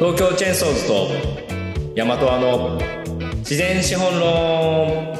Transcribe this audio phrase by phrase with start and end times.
[0.00, 1.08] 東京チェーンソーズと
[1.94, 2.80] 大和アの
[3.40, 5.12] 自然資本論。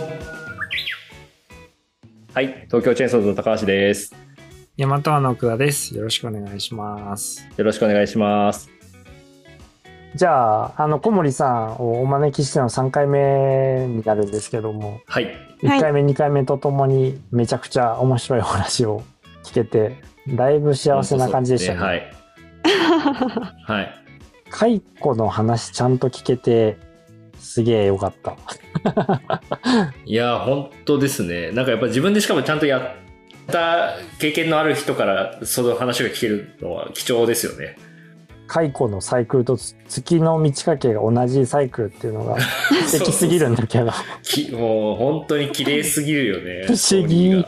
[2.32, 4.14] はい東京チェーンソーズの高橋です。
[4.79, 5.95] 大和アの奥田です。
[5.95, 7.46] よろしくお願いします。
[7.58, 8.70] よろしくお願いします。
[10.14, 15.26] じゃあ、あの、小森さんをお招きしての3回目になるんですけども、はい。
[15.26, 19.02] はい1回目、2回目とともにめちゃくちゃ面白いお話を
[19.44, 21.80] 聞けて、だいぶ幸せな感じでしたね。
[21.80, 22.12] はい。
[23.66, 24.00] はい
[24.50, 26.77] 解雇の話ちゃんと聞けて、
[27.39, 28.36] すげえよかった。
[30.04, 31.53] いや本当ですね。
[31.53, 32.83] なんかやっぱ自分でしかもちゃんとやっ
[33.47, 37.77] た経験のある人からその話が聞けるのは貴重ですよね。
[38.47, 42.36] 解雇のサイクルと月の満ち欠けが同じサイクルっていうのが
[42.86, 43.92] 素敵すぎるんだけど。
[44.22, 46.64] きもう本当に綺麗すぎるよね。
[46.69, 47.44] 不思議。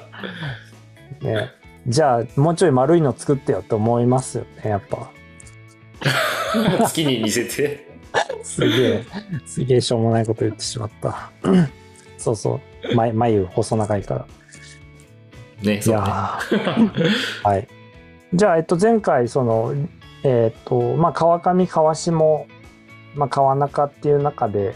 [1.20, 1.50] ね、
[1.86, 5.10] じゃあ、もうちょい丸いの作ってよと思いますよね、やっぱ。
[6.84, 7.92] 月に似せて
[8.42, 9.04] すげえ、
[9.46, 11.30] すげえしょうもないこと言ってしまった。
[12.18, 12.94] そうそう。
[12.94, 14.26] 眉、眉細長いから。
[15.62, 16.02] いねそうね
[17.44, 17.68] はい。
[18.34, 19.74] じゃあ、えっと、前回、その、
[20.24, 22.46] えっと、まあ、川上、川下、
[23.14, 24.74] まあ、川中っていう中で、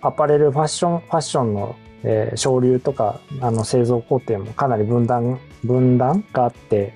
[0.00, 6.92] アパレル、ファッション、ファッションの、えー省流とか、あの、製造工程もかなり分断、分断があって、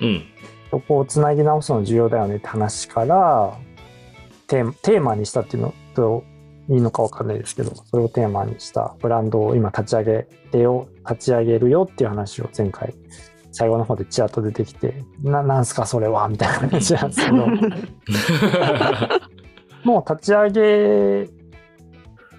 [0.00, 0.24] うん
[0.70, 3.56] そこをつなぎ直すの重要だよねって話から、
[4.46, 6.24] テーマテーマにしたっていうのと
[6.68, 12.94] いいのかわかんないですけど、それをテーマにしたブランドを今立ち上げてよ、立ち上げるよっていう話を前回、
[13.52, 17.36] 最後の方でチラッと出てきて、な、なんすかそれはみたいな話なんですけど、
[19.84, 21.28] もう立ち上げ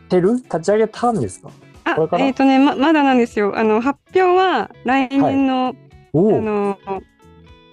[0.09, 0.35] てる？
[0.35, 1.49] 立ち上げたんですか？
[1.85, 2.25] あこれから？
[2.25, 3.57] えっ、とねままだなんですよ。
[3.57, 5.75] あの発表は来年の、
[6.13, 6.77] おお、あの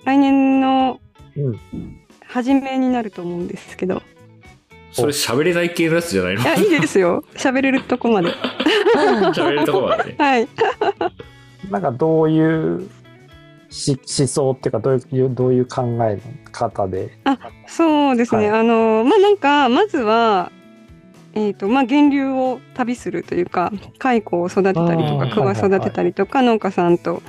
[0.07, 1.01] 来年の
[1.37, 1.61] うん、
[2.27, 4.03] 初めになると思うんですけど。
[4.93, 6.41] それ喋れない系のやつじゃないの？
[6.41, 7.23] いやいいですよ。
[7.35, 8.31] 喋れるとこまで。
[9.37, 10.49] 喋れるところまでねはい。
[11.71, 12.89] なんかどういう
[13.69, 16.19] し思想っていうかどういうどういう考え
[16.53, 17.11] 方で？
[17.67, 18.51] そうですね。
[18.51, 20.51] はあのまあなんかまずは。
[21.39, 27.23] えーとまあ、源流を旅するというか蚕を育てたりとか桑育てたりとか、農家さんと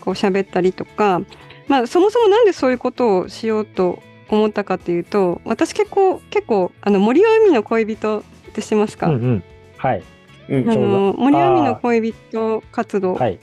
[0.00, 1.20] こう喋ったりとか、
[1.68, 9.44] まあ、そもそもなんでそういうことをしようと思ったかっていうと私結構結構あの森尾海の恋人って知ってますか、うんうん。
[9.76, 10.02] はい。
[10.48, 13.38] うんあの森尾海の恋人活動、はい。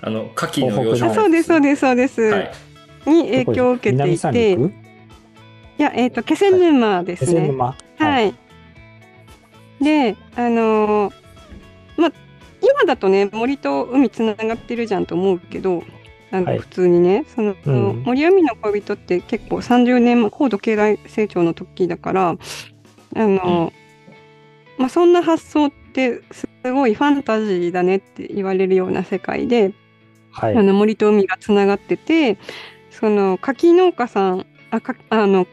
[0.00, 2.52] あの牡蠣の養殖そうですそうですそうです、はい。
[3.06, 4.52] に影響を受けていて。
[4.52, 4.72] い陸？
[5.76, 7.76] やえっ、と気仙沼ですね、気仙沼。
[7.98, 8.34] はい。
[9.80, 11.14] で、あのー
[11.96, 12.12] まあ、
[12.60, 15.82] 今だとね、森と海つながってるじゃんと思うけど、
[16.34, 16.58] あのはい。
[16.58, 18.02] 普通にね、その、うん。
[18.04, 22.36] 森海の恋人って結構30年前、高度経済成長の時だから、あ
[23.14, 23.72] のー
[24.78, 29.72] まあ、そんな発想ってすごいファンタジーだねって言われるような世界で、
[30.32, 30.56] はい。
[30.56, 32.38] あの森と海がつながってて
[32.90, 35.46] その柿農家さんあかあの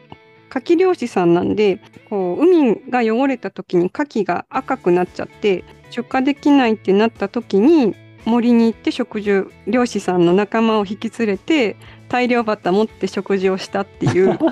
[0.48, 7.94] 柿漁師さんなんでこう海が汚れた時に牡蠣が赤くなっちゃって出荷できないってなった時に
[8.24, 11.76] 森に行って食事を漁師さんの仲間を引き連れて
[12.08, 14.38] 大量バッタ持って食事をしたっていう。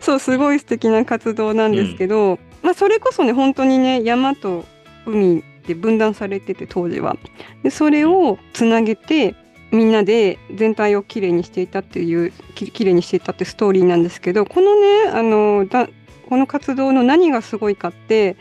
[0.00, 4.64] そうすごい素敵な活動なんですけど、まあそれこそね本当にね山と
[5.06, 7.16] 海で分断されてて当時は。
[7.62, 9.34] でそれをつなげて
[9.70, 15.88] みんなで全体をきれいにしていたっていうききれいにしていたってストーリーなんですけどこのねあのだ
[16.28, 18.36] この活動の何がすごいかって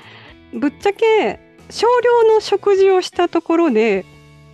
[0.54, 1.40] ぶっちゃけ
[1.70, 4.06] 少量の食事をしたところで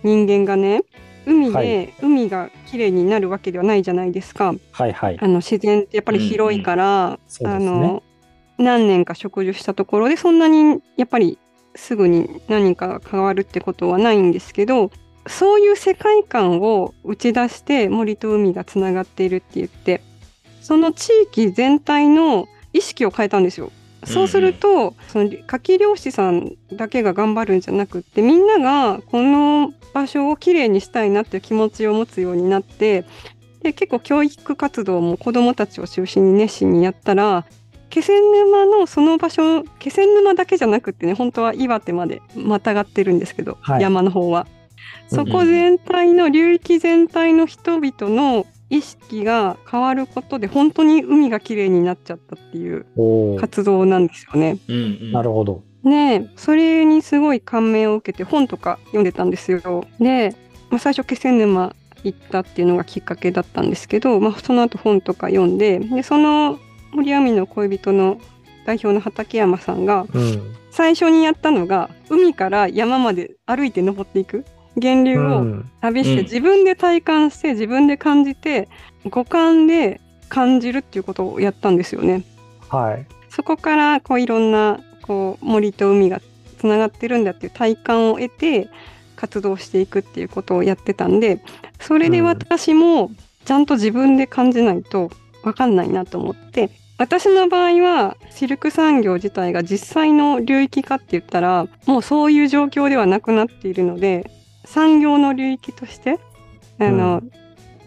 [0.02, 0.82] 人間がね
[1.26, 4.54] 海で、はい海がきれいになるわけではないじゃないですか。
[4.72, 8.02] はいはいあの自然ってやっぱり広いから、あそうですねの
[8.58, 11.38] 何年か食事したところでそんなにやっぱり
[11.74, 14.90] すぐに何かが変わるってことはないんですけど
[15.26, 20.02] そういう世界観を打ち出して森と海がつながっているって言って
[20.60, 23.70] その地域全体の意識を変えたんですよ。
[24.04, 33.04] そうすると、その牡蠣漁師さんだけが頑張るんじゃなくってみんながこの場所をきれいにしたいなっていう気持ちを持つようになって
[33.62, 37.44] で結構教育活動も子どもたちを中心に熱心にやったら
[37.90, 43.82] 気仙沼のその場所気仙沼だけじゃなくってね本当は岩手までまたがってるんですけど、はい。
[43.82, 44.46] 山の方は。
[45.10, 45.18] うん。
[45.18, 52.86] そこ全体の流域全体の人々の意識が変わることで本当に海がきれいになっちゃったっていう
[53.38, 54.58] 活動なんですよね。
[54.66, 55.62] うんうんなるほど。
[55.84, 59.84] ねえそれにすごい感銘を受けて本とか読んでたんですよ。
[60.00, 60.34] で、
[60.70, 66.58] まあ、最初気仙沼行ったっていうのがきっかけだったんですけど、まあ、その後本とか読んででその
[66.92, 68.18] 森網の恋人の
[68.64, 70.54] 代表の畠山さんがうん。
[70.70, 74.46] 最初にやったのが海から山まで歩いて登っていく
[74.76, 75.70] 源流をうん。
[75.80, 78.68] 旅してうん自分で体感して自分で感じて
[79.04, 82.24] 五感で感じるっていうことをやったんですよね。
[82.68, 83.06] はい。
[83.28, 86.20] そこからこういろんなこう森と海が
[86.58, 88.68] つながってるんだっていう体感を得て
[89.16, 91.42] 活動していくっていうことをやってたんで
[91.80, 93.10] それで私も
[93.44, 95.10] ちゃんと自分で感じないと
[95.42, 104.30] 分かんないなと思って私の場合はシルク産業自体が実際の流域かって言ったらもうそういう状況ではなくなっているので
[104.64, 106.18] 産業の流域として
[106.78, 107.30] あの、う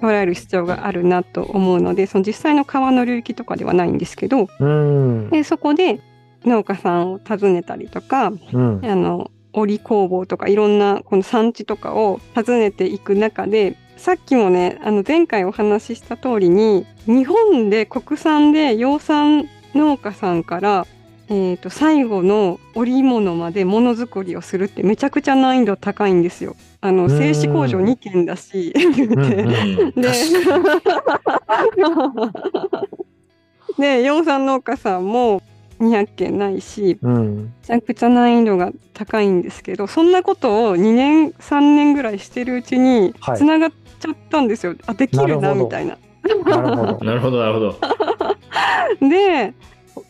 [0.01, 5.29] 捉える必要があるなと思うのでその実際の川の流域とかではないんですけどうん。
[5.29, 6.01] でそこで
[6.43, 8.85] 農家さんを訪ねたりとかうん。
[8.85, 20.87] あの織工房とかいろんなこの産地とかを訪ねていく中でさっきもねあの前回お話しした通りに日本で国産で養蚕農家さんから、
[21.27, 26.55] えー、と最後の織物までものづくりをするってめちゃくちゃ難易度高いんですよ。
[26.81, 29.07] あのうん製紙工場2軒だしで
[33.79, 35.41] で養蚕農家さんも
[35.79, 37.35] 200件ないしうん。
[37.37, 45.97] めちゃくちゃ難易度が高いんですけどそんなことを2年3年ぐらいしてるうちにはいつながっちゃったんですよ、あできるなみたいな。
[46.45, 47.05] なるほど。
[47.05, 47.79] なるほど、なるほど。
[49.09, 49.53] で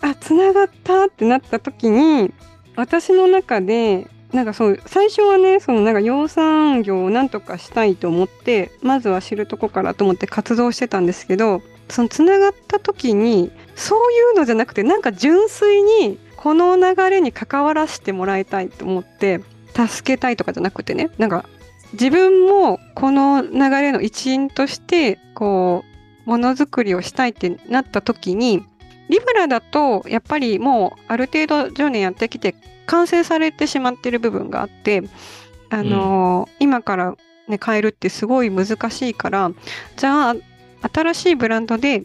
[0.01, 2.33] あつながったってなった時に
[2.75, 19.41] 私の中でなんかそう最初はねそのなんか養蚕業をなんとかしたいと思ってまずは知るとこからと思って活動してたんですけどそのつながった時にそういうのじゃなくてなんか純粋にこの流れに関わらせてもらいたいと思って
[19.73, 21.45] 助けたいとかじゃなくてねなんか
[21.93, 25.83] 自分もこの流れの一員としてこ
[26.25, 28.65] うものづくりをしたいってなった時に
[29.09, 32.55] リブラだとやっぱりもうある程度10年やってきて
[32.85, 35.03] 完成されてしまってる部分があって
[35.69, 37.15] あのー今から
[37.47, 39.51] ね変えるってすごい難しいから
[39.97, 40.35] じゃあ
[40.91, 42.03] 新しいブランドで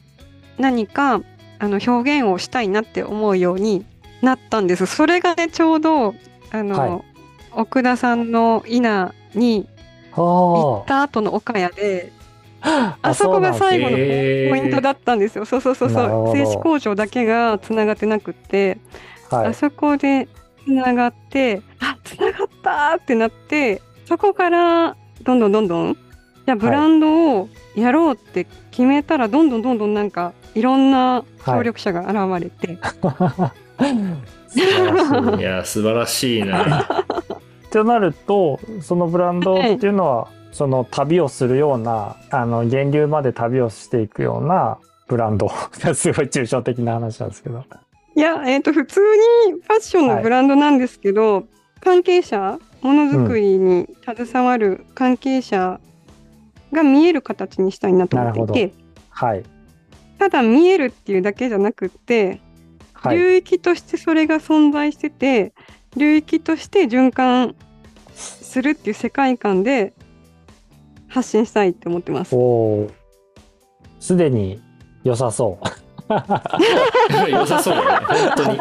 [0.58, 1.22] 何か
[1.58, 3.84] あの表現をしたいなって思うように
[4.22, 4.86] なったんです。
[4.86, 6.14] それがねちょうど
[6.50, 7.10] あの、はい。
[7.52, 9.66] 奥田さんの稲に
[10.12, 12.12] 行はった後の岡谷で
[12.62, 12.98] あ。
[13.02, 15.44] あそこが最後のポイントだったんですよ。
[15.44, 16.36] そうそうそうそう。
[16.36, 18.78] 製紙工場だけがつながってなくって、
[19.30, 19.46] はい。
[19.48, 20.28] あそこで
[20.64, 32.78] つながって、あつながったーってなって、そこからどんどんどんどん、じゃあブランドをやろうって決めたら、どんどんどんどんなんかいろんな協力者が現れて、
[34.48, 37.04] 素晴らしいいや、 素晴らしいな。
[37.70, 45.50] となるとそのブランドっていうのは、その旅をするようなあの源流まで旅をしていくようなブランド。
[45.94, 47.64] すごい抽象的な話なんですけど。
[48.16, 49.00] いや、えっ、と、普通
[49.46, 51.44] にファッションのブランドなんですけど、
[51.80, 55.80] 関係者、ものづくりに携わる関係者
[56.72, 58.74] が見える形にしたいなと思っていて、
[59.10, 59.42] はい。
[60.18, 62.40] ただ見えるっていうだけじゃなくって、
[62.92, 63.16] はい。
[63.16, 65.52] 流域としてそれが存在してて、
[65.96, 67.54] 流域として循環
[68.14, 69.92] するっていう世界観で
[71.10, 72.34] 発信したいって思ってます。
[73.98, 74.62] すでに
[75.04, 75.64] 良さそう
[77.30, 78.58] 良さそうだね、本当に。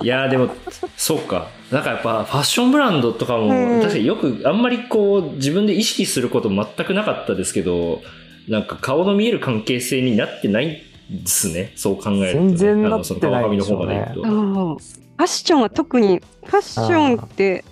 [0.04, 0.48] いやーでも、
[0.96, 1.48] そうか。
[1.70, 8.00] なんかやっぱファッションブランドとかも、うん確かによくあんまりこう自分で意識すること全くなかったですけど、
[8.48, 10.68] なんか顔の見える関係性になってない
[11.10, 11.72] ですね。
[11.76, 12.56] そう考えると、ね。
[12.56, 14.26] 全然なってないでしょうね方まで行くと。
[14.26, 14.76] あー
[15.16, 17.64] ファッションは特に、ファッションって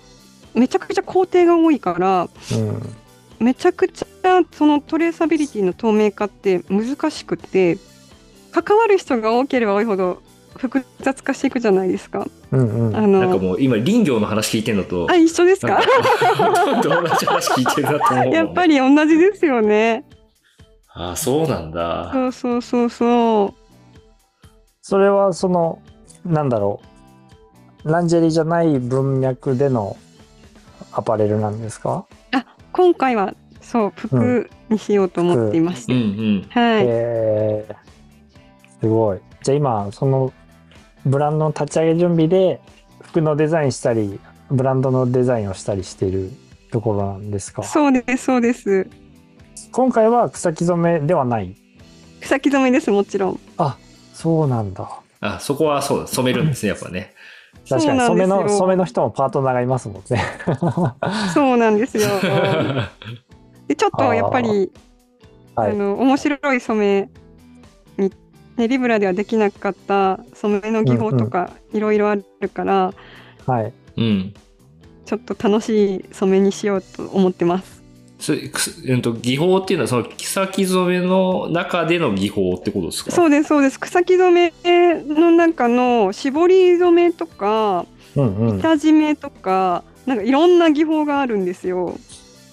[0.55, 2.95] めちゃくちゃ工程が多いから、うん
[3.37, 4.05] めちゃくちゃ
[4.53, 7.77] そのトレーサビリティの透明化って難しくて
[8.51, 10.23] 関わる人が多ければ多いほど
[10.55, 12.25] 複雑化していくじゃないですか。
[12.51, 15.81] うんうんあのなんかもう今林業の話聞いてんのと、あ一緒ですか？
[16.81, 20.05] 同じ話聞いてるなと思うやっぱり同じですよね。
[20.93, 22.09] ああ、そうなんだ。
[22.13, 23.53] そうそうそうそう。
[24.81, 25.81] それはその
[26.23, 26.79] なんだろ
[27.83, 29.97] うランジェリーじゃない文脈での
[30.95, 32.05] アパレルなんですか？
[32.71, 36.59] 今回はそう服にしようと思っていましうんた。
[36.59, 36.65] うん。
[36.75, 36.85] はい。
[36.87, 37.75] えー
[38.81, 40.31] すごいじゃあ今その
[41.05, 42.59] ブランドの立ち上げ準備で
[43.01, 44.19] 服のデザインしたり
[44.51, 46.29] ブランドのデザインをしたりしている
[46.71, 47.63] ところなんですか？
[47.63, 48.87] そうですそうです。
[49.71, 51.55] 今回は草木染めではない？
[52.21, 53.39] 草木染めですもちろん。
[53.57, 53.77] あ
[54.13, 54.87] そうなんだ
[55.21, 57.13] あ、そこはそうだ、染めるんですね、やっぱね。
[57.67, 60.21] 確かにそうなんですよ染めの、染めの人もパートナーがいますもんね。
[61.33, 62.03] そうなんですよ。
[63.67, 64.71] でちょっとやっぱり
[65.55, 65.75] あ、はい。
[65.75, 67.09] の面白い染
[67.97, 68.13] めに、
[68.57, 72.93] ね、リブラではできなかった染めの技法とかいろいろあるから、
[73.47, 73.73] はい。
[73.97, 74.33] うん。
[75.05, 77.74] ちょっと楽しい染めにしようと思ってます。
[78.19, 80.25] それくすうんと、技法っていうのは、その、木
[80.65, 83.11] 染めの中での技法ってことですか？
[83.11, 88.59] そうですそうです草木染めの中の絞り染めとかうんうん。
[88.59, 91.97] 板締めとかなんかいろんな技法があるんですよ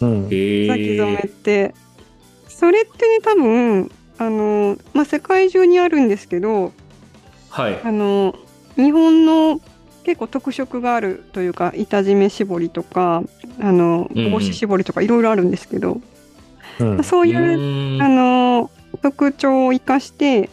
[0.01, 0.29] うん。
[0.31, 1.27] へ草木染めえ。
[1.27, 1.75] って。
[2.49, 6.73] それってね多分あの、まあ、世界中にあるんですけど
[7.51, 7.81] はい。
[7.85, 8.35] あの
[8.77, 9.61] 日本の
[10.05, 13.23] 結構特色があるというか板締め絞りとか
[13.61, 16.01] あの帽子絞りとかいろいろあるんですけど、
[16.81, 17.05] うん。
[17.05, 18.71] そういうーんあの
[19.03, 20.49] 特徴を生かして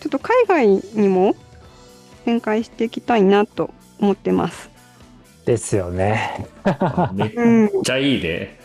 [0.00, 0.68] ちょっと海外
[1.00, 1.34] にも
[2.24, 4.70] 展開していきたいなと思ってます。
[5.44, 6.46] ですよね。
[7.12, 8.58] めっうん、ちゃいいね。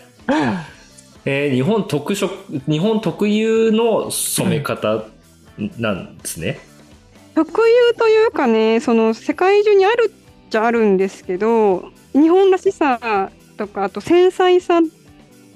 [1.26, 2.34] えー日本特色、
[2.68, 5.04] 日本特有の染め方
[5.78, 6.60] なんですね。
[7.36, 10.19] 特有というかねその世界中にあるっ
[10.50, 14.82] ちゃあるんですけど日本らしさとかあと繊細さ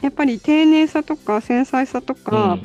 [0.01, 2.59] やっぱり丁寧さとか繊細さとか、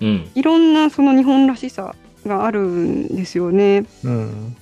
[0.00, 0.08] うん。
[0.08, 0.30] うん。
[0.34, 1.94] いろんなその日本らしさ
[2.26, 3.86] があるんですよね。
[4.04, 4.54] うん。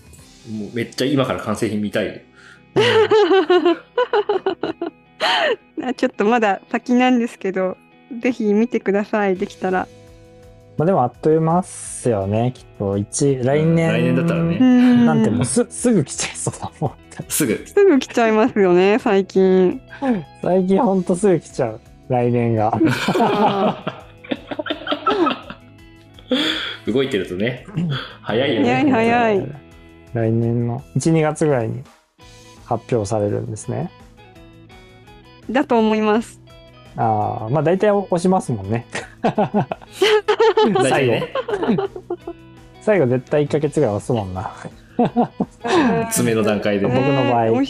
[0.50, 2.22] もうめっちゃ今から完成品見たい。
[5.82, 7.76] あちょっとまだ先なんですけど
[8.20, 9.88] ぜひ見てくださいできたら。
[10.78, 12.52] まあでもあっという間っすよね。
[12.54, 13.92] きっと一来年。
[13.92, 16.92] 来年だったらねうんなんてもうすすぐ来ちゃいそうだもん。
[17.28, 17.66] すぐ。
[17.66, 19.80] すぐ来ちゃいますよね最近。
[20.42, 21.80] 最近ほんとすぐ来ちゃう。
[22.08, 22.78] 来年が。
[26.86, 27.66] 動いてるとね、
[28.22, 28.74] 早いよね。
[28.74, 29.52] 早い早い
[30.14, 31.82] 来年の1、2月ぐらいに
[32.64, 33.90] 発表されるんですね。
[35.50, 36.40] だと思います。
[36.96, 38.86] ああ、まあ大体押しますもんね。
[40.72, 41.32] 大体ね。
[42.80, 44.50] 最後絶対1ヶ月ぐらい押すもんな。
[46.12, 47.24] 爪の段階で僕ね。
[47.24, 47.62] の場合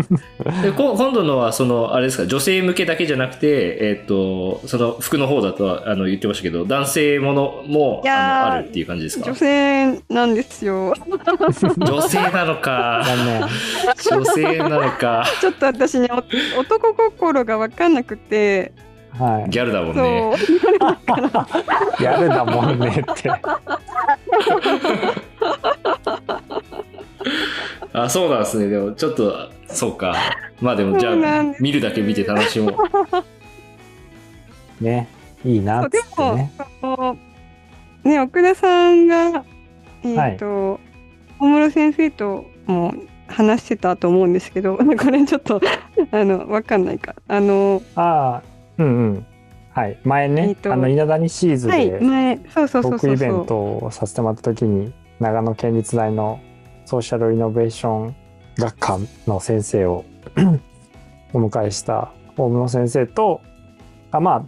[0.62, 9.26] でこ今度のは、その、あれですか、女性向けだけじゃなくて、えっ、と、その服の方だとあの言ってましたけど、男性ものもあのあるっていう感じですか？
[9.26, 10.94] 女性なんですよ。
[11.78, 13.04] 女性なのか。
[14.10, 15.26] 女性なのか。
[15.40, 16.08] ちょっと私ね、
[16.56, 18.72] お男心が分かんなくて、
[19.12, 20.34] はギャルだもんそう、ね。
[22.00, 22.02] い。
[22.02, 23.30] やるだもんねって。
[27.92, 28.68] あ、そうなんですね。
[28.68, 30.14] でも、ちょっと、そうか。
[30.60, 31.14] まあでも、じゃあ
[31.58, 32.78] 見るだけ見て楽しも
[34.80, 34.84] う。
[34.84, 35.08] ね。
[35.44, 37.16] いいなってね。、その
[38.04, 39.44] ね、奥田さんが、
[40.04, 40.80] えっ、と、
[41.38, 42.94] 大室先生とも
[43.26, 45.60] 話してたと思うんですけど、 これちょっと、
[46.10, 47.14] あの、分かんないか。
[47.28, 48.49] あの、ああ、
[48.80, 49.26] うんうん。
[49.72, 49.98] はい。
[50.04, 53.44] 前ね、えっとあの、稲谷シーズはい、で前、そうそうそうトークイベン。
[53.46, 56.40] トをさせてもらった時に、長野県立大の
[56.86, 58.16] ソーシャルイノベーション
[58.58, 60.04] 学科の先生を
[61.32, 63.40] お迎えした大室先生と、
[64.10, 64.44] あまあ、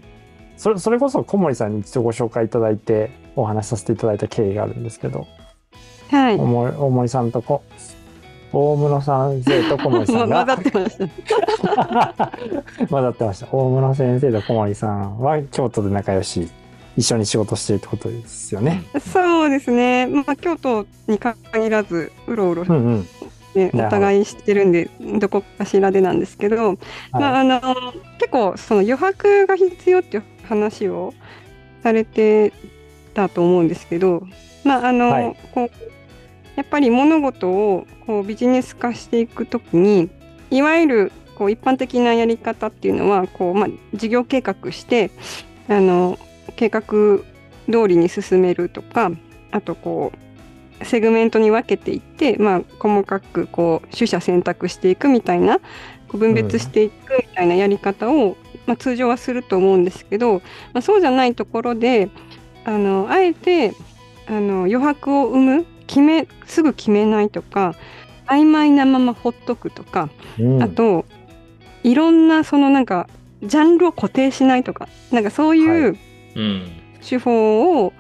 [0.57, 5.27] それそれこそ小森さんに一度ご紹介いただいてお話しさせていただいた経緯があるんですけど、
[6.11, 6.37] はい。
[6.37, 7.63] 大森大森さんとこ
[8.53, 12.33] 大室先生と小森さん 混がざってました。
[12.89, 16.49] 混ざってました大室先生と小森さんは京都で仲良し
[16.97, 18.83] 一緒に仕事しているってことですよね。
[19.01, 20.07] そうですね。
[20.07, 23.07] まあ、京都に限らず、うろうろうんうん。
[23.55, 26.77] ね、お互い知ってるんで、どこかしらでなんですけど、
[27.13, 27.61] まあ、あの、
[28.19, 31.13] 結構、その余白が必要っていう話を
[31.83, 32.53] されて
[33.15, 34.23] たと思うんですけど、
[34.65, 35.92] まあ、あの、はいこう、
[36.57, 40.11] やっぱり物事をこうビジネス化していくときに、
[40.51, 45.11] いわゆるこう一般的なやり方っていうのは、こう、まあ、事業計画して、
[45.69, 46.19] あの、
[46.57, 46.83] 計画
[47.71, 49.11] 通りに進めるとか、
[49.51, 50.23] あとこう、
[50.85, 55.59] セグメントに分けていって、まあ、細かくこう取捨選択していくみたいな
[56.09, 60.43] こう分別していくみたいなやり方を、まあ、通常はすると思うんですけど、
[60.73, 62.11] まあ、そうじゃないところで
[62.65, 63.75] あのあえて
[64.27, 67.75] あの余白を生む決めすぐ決めないとか
[68.27, 70.09] 曖昧なままほっとくとか、
[70.39, 71.05] うんあと
[71.83, 73.09] いろんなそのなんか
[73.43, 75.97] ジャンルを固定しないとかなんかそういう。
[77.03, 77.93] 手法を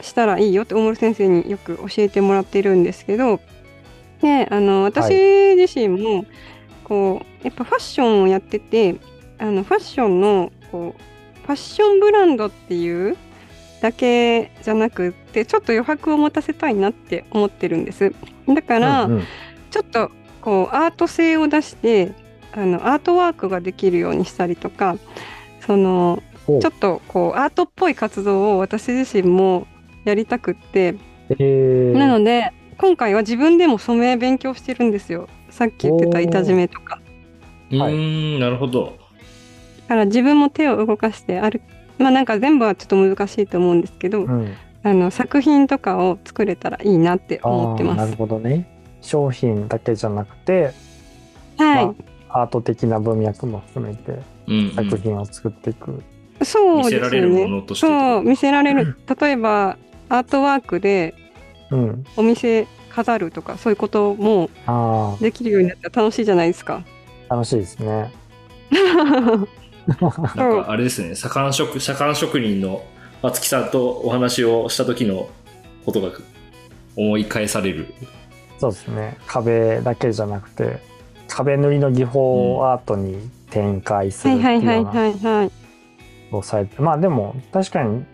[0.00, 3.40] したらいいよって大森先生によく教えてもらってるんですけど
[4.20, 6.26] であの私自身も
[6.84, 8.96] こうやっぱファッションをやってて
[9.38, 13.16] あのファッションのこうファッションブランドっていう
[13.80, 18.12] だけじゃなくってちょっと余白を持たせたいなって思ってるんです。
[18.46, 19.24] だから、うんうん。
[19.70, 20.10] ちょっと
[20.40, 22.12] こうアート性を出して
[22.52, 24.96] あのアートワークができるようにしたりとか
[25.64, 29.66] そのちょっとこうアートっぽい活動を私自身も
[30.04, 30.96] やりたくって、
[31.30, 31.96] えー。
[31.96, 35.28] なので今回は自分でも染め勉強してるんですよ。
[35.50, 37.00] さっき言ってた板締めとか。
[37.70, 37.92] うはい。
[37.92, 38.98] ーん、なるほど。
[39.82, 41.62] だから自分も手を動かしてある
[42.00, 48.16] まあなんか全部はちょっと難しいと思うんですけど、うん、あの作品とかを作れたらいいなってあ思ってますーなる。
[48.16, 48.66] ほどね。
[49.02, 50.72] 商品だけじゃなくて、
[51.56, 51.94] はい、ま
[52.28, 56.02] アート的な文脈も含めてうん、うん作品を作っていく。
[56.42, 57.56] そう見せられるもですよね。
[57.56, 59.76] のとしてそう見せられる 例えば
[60.08, 61.14] アートワークで
[61.70, 62.04] うん。
[62.16, 66.82] お店飾るとかそういうこともあできるようになったら楽しいじゃないですか。
[67.28, 68.10] あ、楽しいですね。
[70.36, 72.82] なんかあれですね、左官職、左官職人の
[73.22, 75.28] 松木さんとお話をした時の
[75.84, 76.10] ことが
[76.96, 77.94] 思い返される。
[78.58, 79.16] そうですね。
[79.26, 80.78] 壁だけじゃなくて、
[81.28, 85.50] 壁塗りの技法をアートに展開するはいっていうよ。
[86.32, 88.04] をされて、まあでも確かに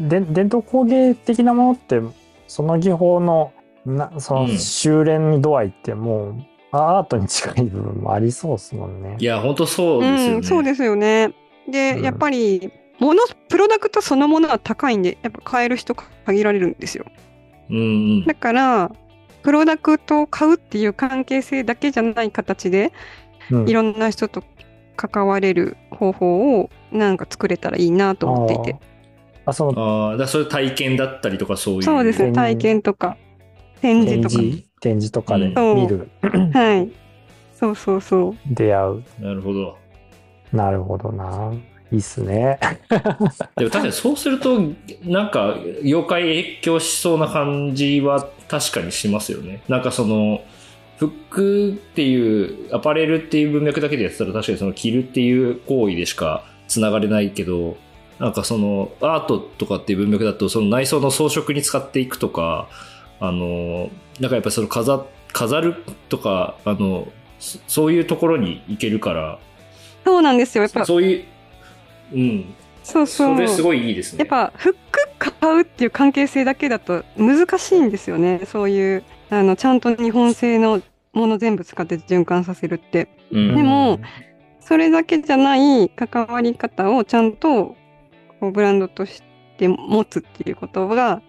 [0.00, 2.00] で伝統工芸的なものって
[2.46, 3.52] その技法の
[3.84, 9.24] なそのうん修練度合いってもうアートに近い部分もありそうですもんねい。
[9.24, 10.34] や、本当そうですよね。
[10.34, 11.32] うん、そうですよね。
[11.68, 17.06] で、うんやっぱり物プロダクトそのものは高いんでやっぱ買える人限られるんですよ。
[17.70, 17.80] うんう
[18.22, 18.24] ん。
[18.24, 18.90] だから
[19.42, 22.92] プロダクトを買うっていう関係性だけじゃない形で
[23.50, 24.42] うんいろんな人と
[24.96, 28.76] 関われる方法をなんか作れたらいいなと思っていて。
[29.46, 31.82] あそのああ、だそういう体験だったりとかそういう。
[31.82, 33.16] そうですね、展体験とか
[33.80, 34.34] 展示展とか。
[34.34, 36.08] 示展示とかでうん見る、
[36.52, 36.88] はい。
[37.54, 38.36] そうそうそう。
[38.46, 39.76] 出会うなるほど。
[40.52, 41.52] なるほどな
[41.90, 42.58] いいっすね。
[43.56, 44.60] でも確かにそうすると、
[45.02, 49.62] なんか、妖怪影響しそうな感じは確かにしますよね。
[49.68, 50.42] なんかその、
[50.98, 57.76] 服っていう、アパレルっていう文脈だけでやってたら確かにその着るっていう行為でしか繋がれないけど、
[58.18, 62.68] なんかそのアートとかっていう文脈だとその内装の装飾に使っていくとか、
[63.20, 65.74] あの、なんかやっぱりその飾、飾る
[66.08, 69.38] とか、あの、そそういうところに行けるから、
[70.04, 70.62] そうなんですよ。
[70.62, 71.24] やっぱ、そういう、
[72.14, 73.24] うん、そうそ。
[73.24, 74.20] そうれすごいいいですね。
[74.20, 74.74] やっぱ服
[75.18, 78.40] 買うっていう関係性だけだと難しいんですよね。
[78.46, 80.80] そういうあのちゃんと日本製の
[81.12, 83.08] もの全部使って循環させるって。
[83.30, 84.00] うんでも
[84.60, 87.74] それだけじゃない関わり方をちゃんと
[88.38, 89.22] こうブランドとし
[89.56, 91.22] て持つっていうことが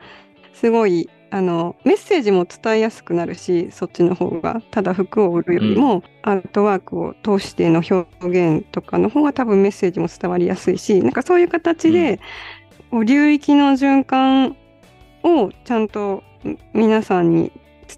[0.53, 12.19] すごいあのメッセージも伝えやすくなるしそっちの方がただ服を売るよりも、アートワークを通しての表現とかの方が多分メッセージも伝わりやすいしなんかそういう形で、
[12.91, 14.57] こう流域の循環
[15.23, 17.51] をちゃんとん皆さんに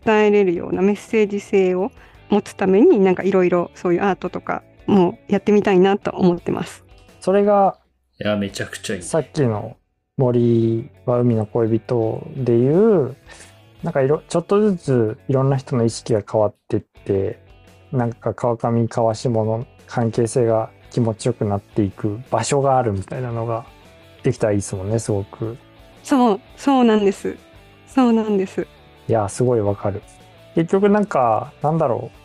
[0.04, 1.92] 伝えれるようなメッセージ性を
[2.30, 6.84] 持つためになんかいろいろそういうアートとかもやってみたいなと思ってます。
[7.20, 7.78] それが
[8.20, 9.02] いや、めちゃくちゃいい。
[9.02, 9.78] さっきの
[10.18, 13.16] 森は海の恋人でいう、
[13.84, 17.40] なんかいろ、ちょっとずついろんな人の意識が変わってって、
[17.92, 23.66] なんか川上川下の関係性が気持ちよくなっていく場所があるみたいなのが
[24.24, 25.58] できたらいいですもんね、すごく。
[26.04, 27.36] そう、そうなんです。
[27.88, 28.68] そうなんです。
[29.08, 30.02] いや、すごいわかる。
[30.56, 32.21] 結局なんか、なんだろう。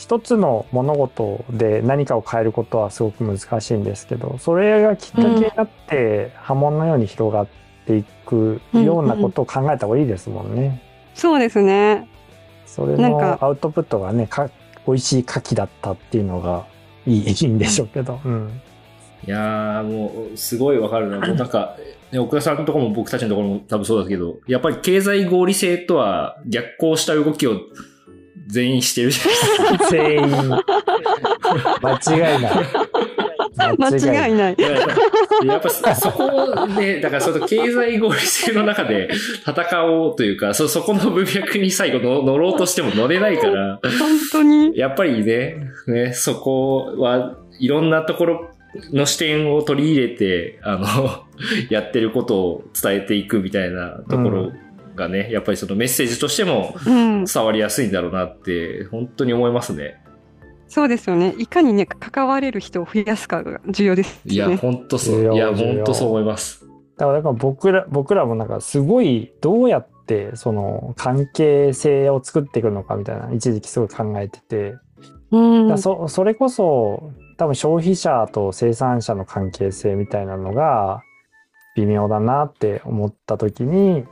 [0.00, 7.46] 一つの物事で何かを変えることはすごく難しいんですけど、それがきっかけになって波紋のように広がっ
[7.84, 10.82] ていくようなことを考えた方がいいですもんね。
[11.14, 12.08] そうですね。
[12.64, 14.48] それなんかのアウトプットがね、か
[14.86, 16.64] 美味しい牡蠣だったっていうのが
[17.06, 18.20] いいいいんでしょうけど。
[18.24, 18.50] うん。
[19.26, 21.18] いやー、もう、すごいわかるな。
[21.18, 21.76] もうなんか、
[22.10, 27.60] ね、奥田さんのところも僕たちのところも多分そうだけど、やっぱり経済合理性とは逆行した動きを
[28.50, 29.90] 全員してるじゃないですか。
[29.90, 30.30] 全員、
[31.82, 32.80] 間違いない。
[33.78, 34.54] 間違いない。
[34.58, 39.10] いややっぱやっぱそそこで、だからその経済合理性の中で
[39.46, 43.90] 戦おうというか、そ、そこの文脈に最後の乗ろうとしても乗れないから、本
[44.32, 44.76] 当に。
[44.76, 48.50] やっぱりね、ね、そこはいろんなところ
[48.92, 51.24] の視点を取り入れて、あの、
[51.70, 54.52] やってることを伝えていくみたいなところ
[55.00, 57.24] がね、やっぱりそのメッセージとしてもうん。
[57.24, 60.00] 伝わりやすいんだろうなって、本当に思いますね。
[60.68, 61.34] そうですよね。
[61.38, 64.56] いかにね、関われる人を増やすかが重要ですいや、ね。
[64.56, 65.34] 本当そう。
[65.34, 66.64] いや、本当そう思います。
[66.96, 74.74] だから僕ら、僕らもなんかすごいどうやってその関係性を作っていくのかみたいな一時期すごい考えてて、
[75.32, 75.68] うん。
[75.68, 81.02] だそそれこそ多分消費者と生産者の関係性みたいなのが
[81.74, 84.04] 微妙だなって思った時に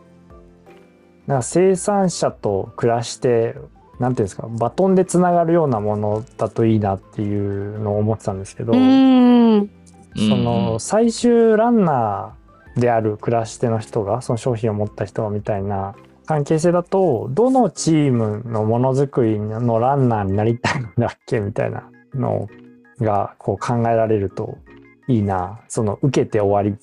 [1.29, 3.55] なんか生産者と暮らして
[3.99, 9.71] なんていうんですかバトンでつながるようなものだといいなっていうのを思ってたんですけど、うん。
[10.17, 15.95] その最終ランナーである暮らし手の人がその商品を持った人がみたいな
[16.27, 22.49] 関係性だとどのチームのものづくりのランナーになりたいんだっけみたいなの
[23.01, 24.59] がこう考えられると
[25.09, 26.81] いいなその受けて終わり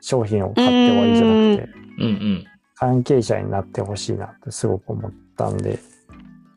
[0.00, 2.46] 商品を買って終わりじゃなくてうんうん。
[2.78, 5.78] 関係者になってほしいなってすごく思ったんで、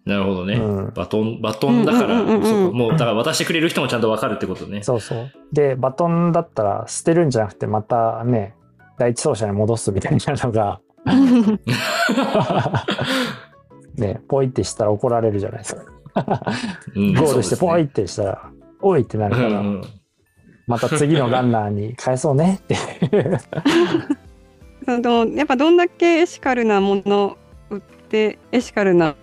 [0.05, 0.55] なるほどね。
[0.55, 4.83] うんバトン、バトンだから、もう、だから渡してくれる人もちゃんとわかるってことね。
[4.83, 8.55] そうそうでバトンだったら捨てるんじゃなくてまたね
[8.97, 10.79] 第一走者に戻すみたいなのが
[13.97, 15.83] ね、ポイってしたら怒られるじゃないですか。
[16.95, 19.81] うんゴールしてポイってしたら、おいってなるから、うんうん
[20.67, 22.77] また次のランナーに返そうねって。
[24.85, 27.37] そのやっぱどんだけエシカルなもの
[27.69, 29.15] 売ってエシカルな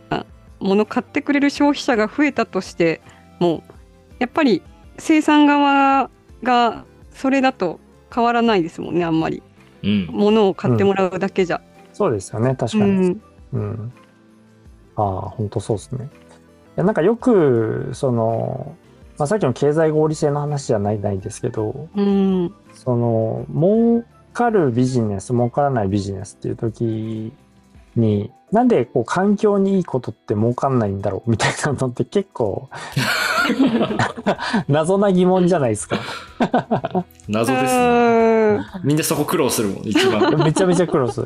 [0.60, 3.00] もの買ってくれる消費者が増えたとして
[3.40, 3.62] も
[4.18, 4.62] やっぱり
[4.98, 6.10] 生産側
[6.42, 7.80] がそれだと
[8.14, 9.42] 変わらないですもんねあんまり
[9.82, 10.06] うん。
[10.06, 11.60] 物を買ってもらうだけじゃ。
[11.92, 12.92] そうですよね、確うかに。
[13.10, 13.92] んうん。
[14.96, 16.04] ああ、本当そうですね。
[16.04, 16.08] い
[16.76, 18.76] やなんかよく、その、
[19.18, 24.04] まあ、さっきの経済合理性の話じゃないないですけど、うんその、儲
[24.38, 27.32] かるビジネス、儲からないビジネスっていう時
[27.96, 32.70] に、なんでこう環境にいいことって儲かんないんだろうみたいなのって結構
[34.68, 35.98] 謎な疑問じゃないですか。
[37.28, 37.78] 謎ですね。
[37.80, 40.38] うんみんなそこ苦労するもん、一番。
[40.38, 41.24] めちゃめちゃクロス。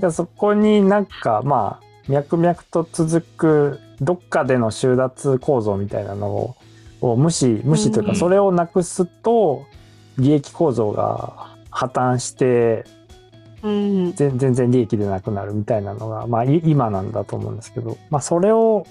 [0.00, 6.56] でそこになんかまあ脈々と続くどっかでの収奪構造みたいなのを
[7.02, 9.66] を無視無視といううんかそれをなくすと
[10.18, 12.84] 利益構造が破綻して
[13.62, 18.86] うん全全然利益でなくなるみたいなのが、まあ、い今なんだと思うんですけど、まあ、それを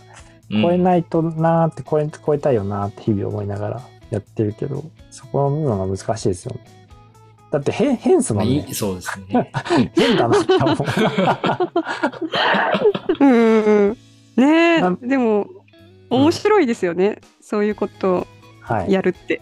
[0.49, 6.61] 超えうんないとなーって超え超えたいよなーって日々思いながらやってるけどそこの部分が難しいですよね。
[7.51, 8.67] だって変変っすもんね。
[8.73, 9.51] そうですね。
[9.95, 10.77] 変だなって思う。
[13.25, 13.25] う
[13.91, 13.97] ん
[14.35, 15.47] ねえでも
[16.09, 18.27] 面白いですよね、そういうことを
[18.69, 18.89] はい。
[18.89, 19.41] いやるって。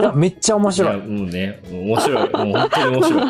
[0.00, 0.96] やめっちゃ面白い。
[0.96, 2.30] もうね、面白い。
[2.30, 3.24] もう本当に面白い。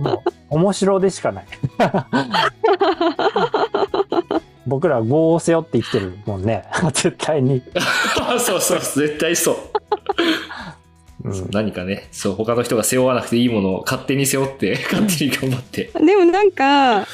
[0.00, 1.44] も う面白でしかない。
[4.66, 6.64] 僕らは業を背負って生きてるもんね。
[6.94, 7.62] 絶対に。
[8.38, 9.56] そうそう、絶対そう。
[11.24, 15.90] うん何かね、そう、他の人が背負わなくていいものを勝手に背負って、勝手に頑張って。
[15.94, 17.06] でもなんか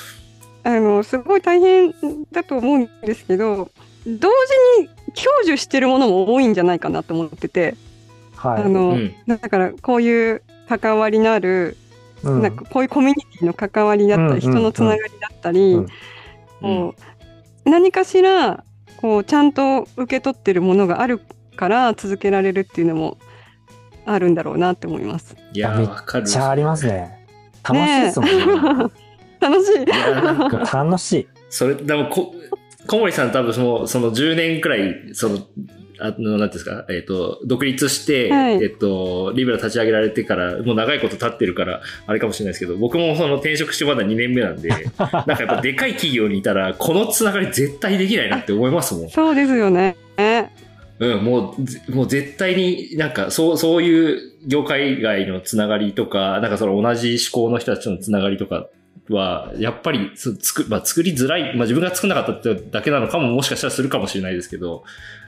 [0.66, 1.94] あのすごい大変
[2.33, 3.70] だと思うんですけど
[4.05, 4.29] 同
[4.76, 7.74] 時に享受してるものも多いんじゃないかなと思ってて、
[8.37, 8.62] はい。
[8.62, 9.14] あのうん。
[9.26, 11.76] だからこういう関わりのある、
[12.22, 15.87] うんなんかこういうコミュニティの関わりだったり、うんうん人のつながりだったり、うん
[16.61, 16.94] こ
[17.66, 18.64] う何かしら
[18.96, 21.20] こうちゃんと受け取ってるものがある
[21.57, 23.18] から続けられるっていうのも
[24.07, 25.37] あるんだろうなって思います。
[25.52, 26.26] いや、めっわかる。
[26.26, 27.26] ちゃありますね。
[27.62, 28.90] 楽しいですもんね。
[29.40, 29.83] 楽しい。
[29.83, 29.87] い
[30.72, 31.29] 楽しい。
[31.50, 32.35] それ、でもこ、
[32.87, 35.38] 小森さん多分その、その10年くらい、その、
[35.99, 49.09] あの、なんですか、えっ、と、独立して、はいえっ、と、リブラ立ち上げられてから、もう長いこと経ってるから、あれかもしれないですけど、僕もその転職してまだ2年目なんで、 なんかやっぱでかい企業にいたら、このつながり絶対できないなって思いますもん。
[49.09, 49.96] そうですよね。
[50.99, 58.68] うん、もうぜ、もう絶対になんか、そう、そういう業界外のつながりとか、なんかその同じ思考の人たちとのつながりとか
[59.09, 64.85] は、やっぱりそ作、まあ、作りづらい、まあ自分が作んなかったってだけなのかももしかしたらするかもしれないですけど、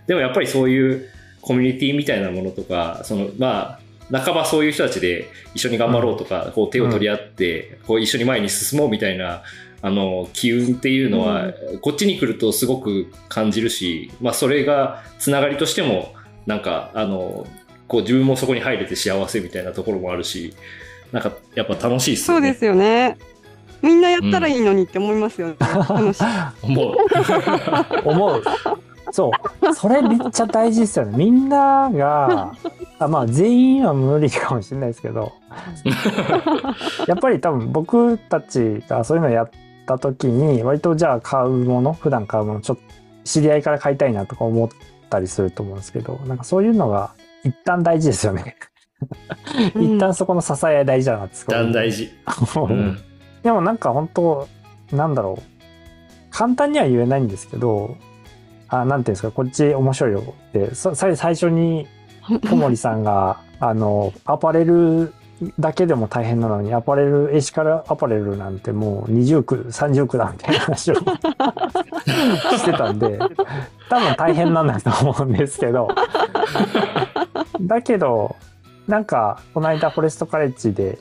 [0.06, 1.08] でもやっぱりそういう
[1.40, 3.78] コミュニティみたいなものとか、その、ま
[4.12, 9.42] あ、半ばそういう人たちで一緒に頑張ろうとか、こう手を取り合って、こう一緒に前に進もうみたいな、
[9.80, 16.14] あの、機運っていうのは、こっちに来るとすごく感じるし、まあそれがつながりとしても、
[16.46, 17.46] なんか、あの、
[17.86, 20.54] こう自分もそこに入れて幸せみたいなところもあるし、
[21.12, 22.48] なんかやっぱ楽しいっすよね。
[22.48, 23.16] そうですよね。
[23.82, 25.56] みんなやったらいいのにって思いますよね。
[26.62, 26.96] 思う。
[28.08, 28.42] 思う。
[29.12, 29.74] そう。
[29.74, 31.16] それめっちゃ大事ですよね。
[31.16, 32.52] みんなが、
[32.98, 35.32] あまあ全員は無理かもしれないですけど、
[37.06, 39.50] やっぱり多分僕たちがそういうのやっ
[39.86, 42.82] た時に、割とじゃあ買うもの、普段買うもの、ちょっと
[43.24, 44.68] 知り合いから買いたいなとか思っ
[45.08, 47.10] たりすると思うんですけど、なんかそういうのが
[47.44, 48.56] 一旦大事ですよね。
[48.62, 48.68] うん
[49.96, 52.10] 一旦そこの支え大事だなってすごい段大事。
[52.56, 52.98] 思ううん。
[53.42, 54.48] でもなんか本当
[54.92, 55.58] なんだろう。
[56.30, 57.96] 簡単には言えないんですけど、
[58.68, 61.88] あ、なんていうんですか、こっち面白いよって、そ最最初に
[62.48, 65.12] 小森さんが、 あの、アパレル
[65.58, 70.94] だけでも大変なのに、アパレル、エシカルアパレルなんてもう20区、30区だみたいな話を
[72.54, 73.18] してたんで、
[73.88, 75.88] 多分大変なんだと思うんですけど、
[77.60, 78.36] だけど、
[78.86, 80.98] なんか、この間フォレストカレッジで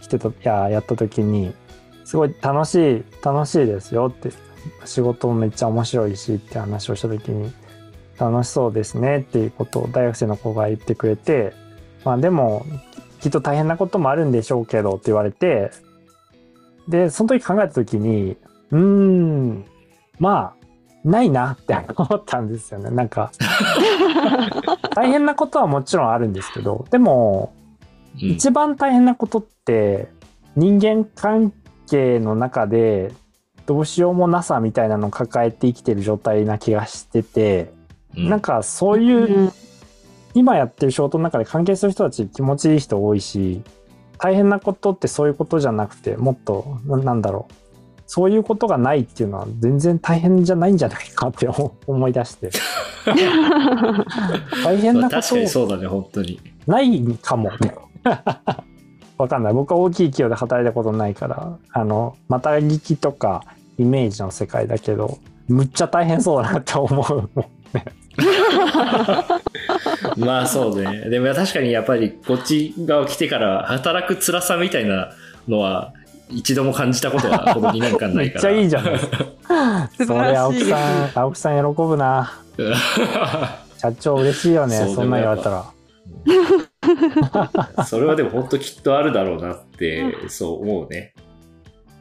[0.00, 1.54] 来てた、や、やった時に、
[2.06, 4.30] すごい楽しい、楽しいですよって、
[4.84, 7.52] 仕事もめっちゃ面白いしって話をした時に、
[8.16, 11.52] 楽しそうですねっていうことを大学生の子が言ってくれて、
[12.04, 12.64] まあでも、
[13.20, 15.72] きっと大変なこともあるんでしょうけどって言われて、
[16.86, 18.36] で、その時考えた時に、
[18.70, 19.64] うーん、
[20.20, 20.66] まあ、
[21.04, 22.90] ないなって思ったんですよね。
[22.90, 23.32] なんか、
[24.94, 27.66] 大変なことはもちろんあるんですけど、でも、うん
[28.18, 30.08] 一番大変なことって、
[30.54, 31.52] 人間関
[31.86, 33.12] 係の中で、
[33.66, 37.72] どうしようもなさみたいなのを抱えて生きてる状態な気がしてて、
[38.16, 39.52] うんなんかそういう、
[40.34, 43.62] 今やってる仕事の中で関係する人たち気持ちいい人多いし、
[44.18, 47.54] 大変なことってそういうことじゃなくて、もっと、ななんだろう。
[48.06, 52.50] そういうことがないっていうのは全然大変じゃないんじゃないかって思思い出して。
[54.64, 55.20] 大変なこと。
[56.66, 57.50] ないかも。
[59.18, 59.52] わかんない。
[59.52, 63.44] 僕は大きい企業で働いたことないから、あの、また聞きとか
[63.78, 67.30] イメージの世界だけど、むっちゃ大変そうだなって思う。
[70.16, 71.08] まあそうね。
[71.10, 75.12] でも確かにやっぱりこっち側来てから働く辛さみたいな
[75.48, 75.92] のは
[76.30, 78.54] 一度も感じたことはこの2年間ないから。
[78.54, 79.18] めっちゃいいじゃないですか。
[79.98, 82.32] 素 それ青木さん、青木さん喜ぶな。
[83.78, 84.76] 社長嬉しいよね。
[84.94, 85.64] そんなん言われたら。
[87.86, 91.14] それはでも本当きっとあるだろうなって、そう思うね。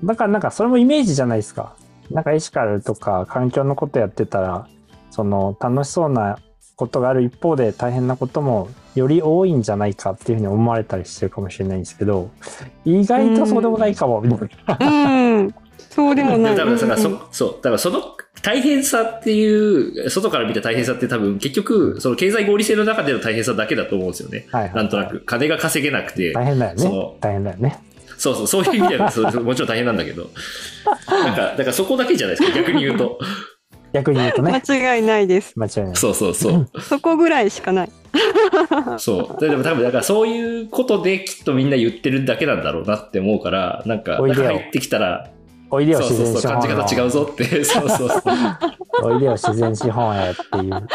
[0.03, 1.75] だからなんかそれもイメージじゃないですか。
[2.11, 4.67] なんかエシカルとか環境のことやってたら、
[5.09, 6.39] その楽しそうな
[6.75, 12.29] ことがある一方で大変なこともより多いんじゃないかっていうふうに思われたりしてるかもしれないんですけど、
[12.83, 14.49] 意外とそうでもないかも、みたい
[15.47, 15.64] な。
[15.79, 15.85] うん。
[15.89, 16.55] そうでもない。
[16.55, 24.47] で多分だからうんうんそ、そう、だからその大変さっていう、外から見た大変さって多分結局、その経済合理性の中での大変さだけだと思うんですよね。
[24.51, 25.21] はいはいなんとなく。
[25.21, 26.33] 金が稼げなくて。
[26.33, 27.17] 大変だよねその。
[27.21, 27.79] 大変だよね。
[28.17, 30.29] そうそう、そういう意味ではそうもちろん大変なんだけど。
[31.09, 33.19] なんか、だからそこだけじゃないですか、逆に言うと。
[33.93, 34.61] 逆に言うとね。
[34.67, 35.53] 間違いないです。
[35.55, 35.95] 間違いない。
[35.95, 36.81] そうそうそう。
[36.81, 37.89] そこぐらいしかない。
[38.97, 39.41] そう。
[39.41, 45.31] ででも多分、だからそういうことできっとみんな言ってるだけなんだろうなって思うから、なんか入ってきたら、
[45.69, 48.21] おいでよそうそうそう、自然資本感じ方違うぞって、 そうそうそう。
[49.03, 50.87] おいでよ自然資本へっていう。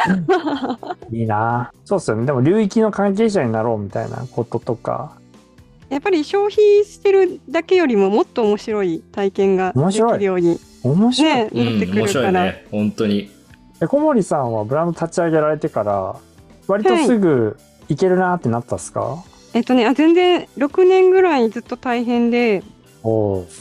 [1.16, 2.26] いいなそうっすよね。
[2.26, 5.12] でも流域の関係者になろうみたいなこととか。
[5.88, 11.35] やっぱり消費してるだけよりももっと面白い体験ができ面白いるように面白い。
[11.35, 12.28] ね、うん、なってく面るから。
[12.28, 12.66] 白いね。
[12.70, 13.30] 本当に。
[13.83, 16.16] え小森さんはブランド立ち上げられてから、
[16.68, 17.56] 割とすぐ
[17.88, 22.62] いけるなってなったっすか、えっとね、あ全然6年ぐらいずっと大変で。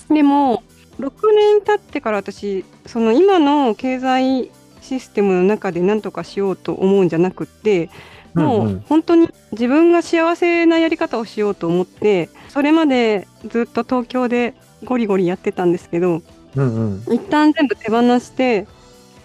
[0.09, 0.63] でも
[0.99, 7.89] 6年経ってから私その今の経済システムの中で何とかしようと思うんじゃなくって
[8.33, 16.21] もう本当に自分が幸せなやり方をしようと思ってそれまでずっと東京でゴリゴリやってたんですけど
[16.55, 17.13] うんうん。
[17.13, 18.67] 一旦全部手放して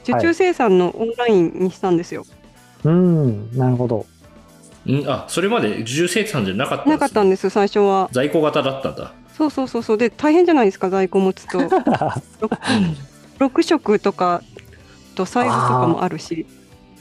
[0.02, 2.26] 受注生産のオンラインにしたんですよ。
[2.84, 4.06] うん、なるほど。
[4.86, 8.10] うん、あ、それまで受注生産じゃなかったんです、なかったんです最初は。
[8.12, 9.12] 在庫型だったんだ。
[9.36, 9.98] そうそうそうそう。
[9.98, 11.58] で大変じゃないですか在庫持つと。
[13.38, 14.42] 6色とか
[15.14, 16.46] とサイズとかもあるし。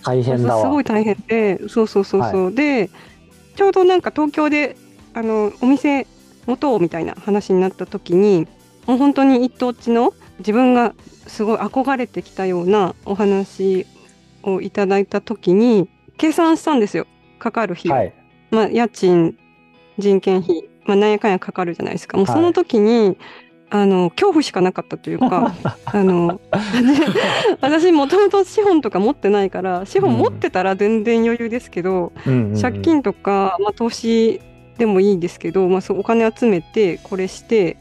[0.03, 0.39] 大変。
[0.39, 1.67] すごい大変で。
[1.69, 2.89] そうそうそうそう、で
[3.55, 4.75] ちょうどなんか東京で
[5.13, 6.07] あのお店
[6.45, 8.47] 持とうみたいな話になった時に
[8.87, 10.93] もう本当に一等地の自分が
[11.27, 13.85] すごい憧れてきたようなお話
[14.41, 17.07] をいただいた時に計算したんですよ。
[17.39, 18.13] かかる費用、はい。
[18.51, 19.37] まあ、家賃
[19.97, 23.17] 人件費、まあ、なんやかんやかかるじゃないですかもうはいその時に、
[23.69, 25.51] あの恐怖しかなかったというか
[25.85, 26.39] あの
[27.59, 34.41] 私もともと資本とか持ってないから資本持ってたら全然余裕ですけど、うんうんうん借金とか、まあ、投資
[34.77, 37.77] でもいいですけど、まあ、そうお金集めてこれして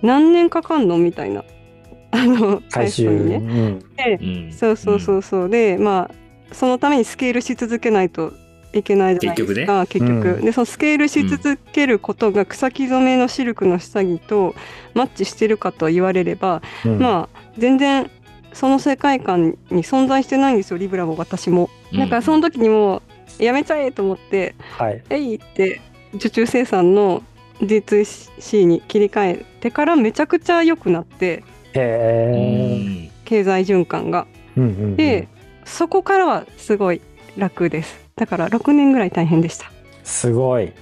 [0.00, 1.44] 何年かかんのみたいな
[2.12, 3.04] あの回収。
[3.04, 3.36] 返すのにね。
[3.36, 4.52] うんでうん。
[4.52, 8.32] そうそうそうそう、でまあそのためにスケールし続けないと
[8.72, 14.54] いけないじゃないですか結局,、うんでそのスケールし続けることが草木染めのシルクの下着と
[14.94, 18.10] マッチしてるかと言われれば、うんまあ全然
[18.52, 21.70] その世界観に存在してないんですよリブラも私も。
[21.92, 23.02] うんだからその時にも
[23.38, 25.02] うやめちゃえと思ってはい。
[25.10, 25.80] 「えい!」って
[26.14, 27.22] 受注生産の
[27.60, 34.26] D2C に切り替えてからめちゃくちゃ良くなって経済循環が。
[34.56, 35.28] うんうんうんで、
[35.64, 37.00] そこからはすごい
[37.36, 38.09] 楽です。
[38.20, 39.72] だから6年ぐらい大変でした。
[40.04, 40.74] すごい。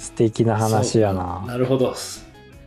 [0.00, 1.44] 素敵な話やな。
[1.46, 1.94] なるほど。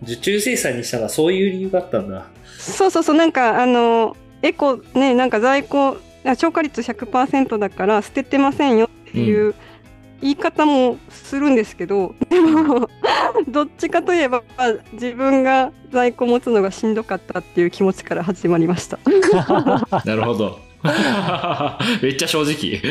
[0.03, 2.25] 受注生産にしたのはそういう理由があったんだ。
[2.57, 9.53] そうそうそうなんかあのエコねなんか在庫あ消化率100%だから捨ててませんよっていう
[10.21, 12.89] 言い方もするんですけど、でも
[13.49, 14.41] どっちかといえば
[14.93, 18.99] 自分が在庫持つのがしんどかったっていう気持ちから始まりました。
[20.05, 20.59] なるほど。
[22.01, 22.81] めっちゃ正直。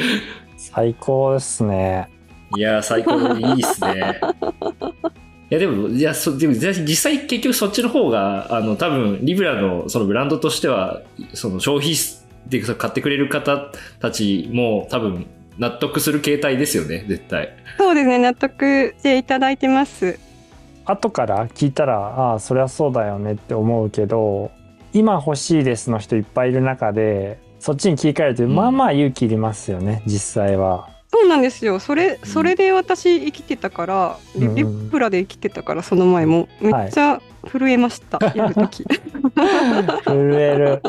[0.77, 2.07] 最高ですね。
[2.55, 4.21] いやー、最高でいいっすね。
[5.49, 11.01] いや、でも、いや、そでも実際結局そっちの方が、あの、多分、リブラのそのブランドとしては、
[11.33, 11.95] その消費
[12.47, 17.57] で買ってくれる方たちも多分、納得する形態ですよね、絶対。
[17.79, 20.19] そうですね納得していただいてます。
[20.85, 24.51] 後から聞いたら、ああ、そりゃそうだよねって思うけど、
[24.93, 30.88] 今欲しいですの人いっぱいいる中で、そっちに切り替えると、うんまあまあ勇気いりますよね、実際は。
[31.12, 38.85] そうなんですよそれうんそれで私生きてたから、リうんリップラで生きてたからその前もめっちゃ震えました、 やるとき。
[38.85, 38.94] 震
[40.14, 40.83] える。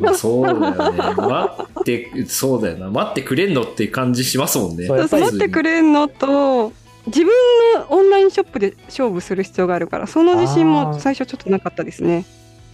[0.00, 0.98] まあそうだよね。
[0.98, 2.90] 待って、そうだよな。
[2.90, 4.86] 待ってくれんのって感じしますもんね。
[4.86, 6.72] そうやっぱり待ってくれんのと
[7.06, 7.28] 自分
[7.76, 12.24] のオンラインショップで勝負する必要があるからその自信も最初ちょっとなかったですね。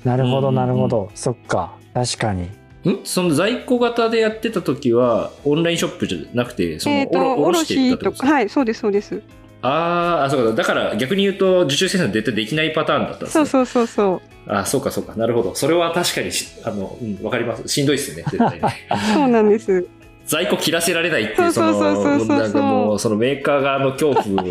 [0.05, 1.11] なるほど、うんなるほど。
[1.15, 1.73] そっか。
[1.93, 2.49] 確かに。
[2.91, 3.01] ん？
[3.05, 8.27] その在庫型でやってた時は、オンラインショップじゃなくて、その、えっ、とおろしとか？
[8.27, 9.23] はいそうですそうです。
[9.63, 10.55] あーあ、そうか。
[10.55, 13.47] だから逆に言うと、受注生産絶対できないパターンだったんですね。
[13.47, 15.15] そうそうそうそうあそうかそうか。
[15.17, 15.55] なるほど。
[15.55, 17.69] それは確かにし、あの、うん、わかります。
[17.69, 18.89] しんどいっすよね、絶対ね。
[19.15, 19.87] そうなんです。
[20.29, 24.43] 在庫切らせられないっていう、そそうそうそうそうの、そうなんかもう、そのメーカー側の恐怖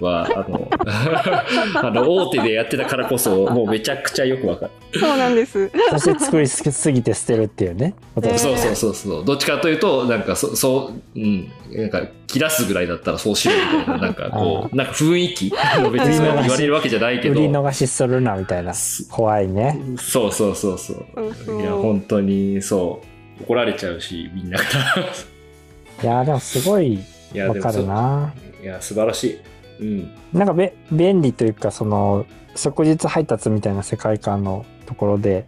[0.00, 0.70] は、 あの、
[1.86, 4.98] あの、大手でやってたからこそ、もうめちゃくちゃよくわかる。
[4.98, 5.70] そうなんです。
[5.90, 7.94] そして作りすぎて捨てるっていうね。
[8.36, 9.24] そうそうそうそう。
[9.24, 15.50] どっちかというと、なんか、そそう、うん、なんか、切らすぐらいだったらそうしろみたいな、なんかこう、 なんか雰囲気？
[15.92, 17.38] 別にそう言われるわけじゃないけど。
[17.38, 18.72] 売り逃しするなみたいな。
[19.10, 19.78] 怖いね。
[19.98, 21.04] そうそうそうそう。
[21.14, 23.11] そうそういや、本当にそう。
[23.40, 24.64] 怒られちゃうし、みんなか
[24.96, 25.02] ら。
[26.02, 26.98] いやーでもすごい
[27.36, 28.32] わかるな。
[28.62, 29.40] いや、素晴らしい。
[29.80, 30.10] うん。
[30.32, 35.46] なんかべ便利というかその即日配達みたいな世界観のところで、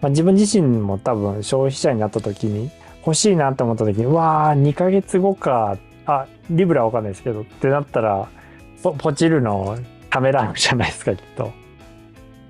[0.00, 2.70] まあ、自分自身も多分消費者になった時に
[3.04, 8.28] 欲しいなって思った時にうわー2ヶ月後かあリブラはわかんないですけどってなったら
[8.82, 9.78] ポポチるの
[10.10, 11.52] ためらうじゃないですかきっと。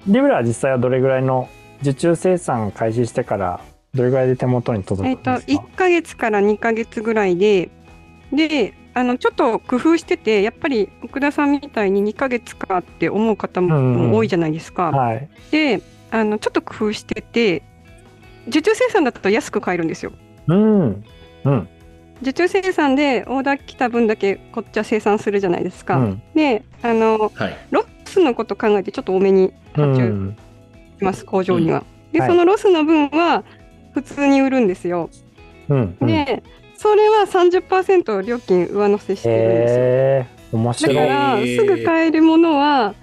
[0.07, 1.49] リブラは実際はどれぐらいの
[1.83, 3.61] 受注生産開始してから
[3.95, 7.71] どれぐらいで手元に届えっ、とくんですか、1ヶ月から2ヶ月ぐらいで
[8.33, 14.91] であのちょっと工夫しててやっぱり奥田さんみたいに2ヶ月かって思う方うんうんも多いじゃないですか。
[14.91, 15.29] はい。
[15.51, 17.63] であのちょっと工夫してて
[18.49, 20.13] 受注生産だと安く買えるんですよ。
[20.49, 21.05] うん。
[21.45, 21.69] うん。
[22.23, 25.97] 受注生産でオーダー来た分だけこっちは生産するじゃないですか。
[25.97, 26.23] うん。
[26.35, 27.57] であのはい。
[27.71, 30.37] ロスのこと考えてちょっと多めにう発注ん。
[30.99, 31.85] します、工場には。
[32.13, 33.45] で、はいそのロスの分は
[33.95, 35.11] 普通に売るんですよ。
[35.69, 35.97] うん。
[36.01, 36.43] うんで
[36.77, 40.59] それは30%料金上乗せしてるんですよ。
[40.59, 40.95] 面白い。
[40.95, 42.95] だから、すぐ買えるものは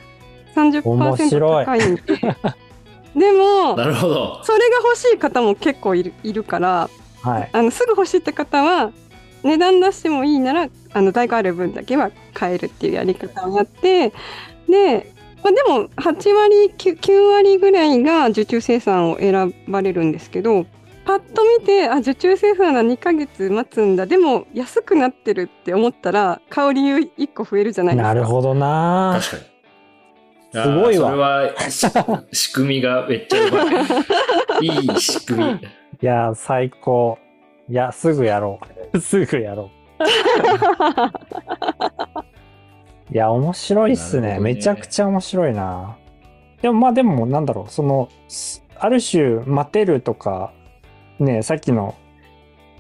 [0.56, 2.02] 面30%白い高いんで。
[3.16, 4.44] でも、なるほど。
[4.44, 6.90] それが欲しい方も結構いるいるから、
[7.22, 7.50] はい。
[7.52, 8.92] あのすぐ欲しいって方は、
[9.44, 14.12] 値段出してもいいなら、あの在庫ある分だけは買えるっていうやり方をやって、
[14.68, 15.12] で、
[15.44, 20.66] まあ、でも8割9、9割ぐらいが受注生産を選ばれるんですけど、
[21.08, 24.06] パッと見て、あ、受注生産は2ヶ月待つんだ。
[24.06, 28.14] でも安くなってるって思ったら、買う理由1個増えるじゃないですか。
[28.14, 29.18] なるほどな。
[29.22, 29.44] 確かに。
[30.52, 31.88] すごいわそれは、し
[32.34, 33.64] 仕組みがめっちゃうま
[34.60, 34.66] い。
[34.66, 35.52] いい仕組み。
[35.56, 35.60] い
[36.02, 37.18] や、最高。
[37.70, 38.60] いや、すぐやろ
[38.94, 39.00] う。
[39.04, 40.04] すぐやろう。
[43.14, 45.96] いや、面白いっすねねめちゃくちゃ面白いな。
[46.62, 50.52] でも、まあでも、なんだろう、その、すある種、待てるとか、
[51.20, 51.96] ね、さっきの、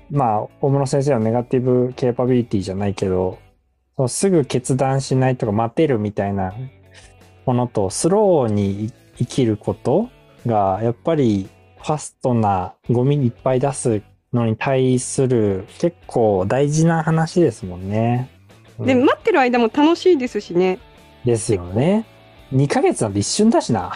[0.10, 3.40] まあ、大室先生のネガティブケーパビリティじゃないけど、
[3.96, 6.54] そのすぐ決断しないとか待てるみたいな
[7.46, 10.10] ものと、スローに生きること
[10.46, 11.50] が、やっぱり
[11.82, 14.02] ファストなゴミいっぱい出す
[14.34, 18.30] のに対する結構大事な話ですもんね。
[18.80, 20.80] で、うん待ってる間も楽しいですしね。
[21.26, 22.06] ですよね。
[22.54, 23.94] 2ヶ月なんて一瞬だしな。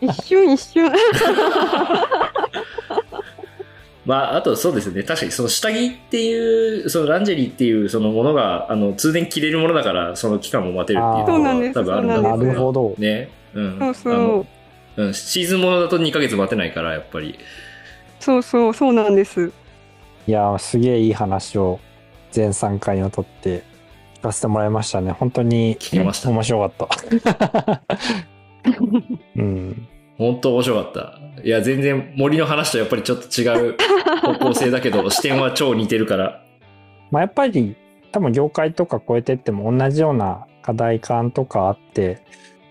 [0.00, 0.90] 一瞬一瞬。
[4.04, 5.02] まあ、あとそうですね。
[5.04, 12.94] 確かにその下着っていう、そのランジェリーっていうそのものが、あの、通年着れるものだから、その期間も待てるっていうそうなんですのが多分あるんだそうなろうるほど。
[12.98, 13.30] ね。
[13.54, 13.78] うん。
[13.78, 14.46] そうそう。
[14.94, 17.38] うん、シーズンものだと2ヶ月待てないから、やっぱり。
[18.18, 19.52] そうそう、そうなんです。
[20.26, 21.78] いやー、すげえいい話を
[22.32, 23.62] 全3回にわたって
[24.16, 25.12] 聞かせてもらいましたね。
[25.12, 27.82] 本当に聞きました面白かった。
[29.36, 29.88] うん。
[30.18, 31.42] 本当面白かった。
[31.42, 33.76] いや、全然森の話とやっぱりちょっと違う
[34.22, 36.42] 方向性だけど、視点は超似てるから。
[37.10, 37.76] まあ、やっぱり
[38.12, 42.20] 多分業界とか超えてっても同じような課題感とかあって、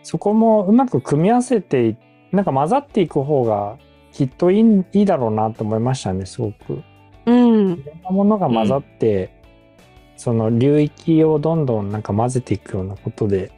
[0.03, 1.97] そこもうまく組み合わせてい、
[2.31, 3.77] なんか混ざっていく方が
[4.11, 6.83] きっといいいいだろうなと思いましたね、すごく。
[7.25, 7.71] うん。
[7.73, 9.29] いろんなものが混ざって、
[10.15, 13.51] その流域をどんどんなんか混ぜていくようなことで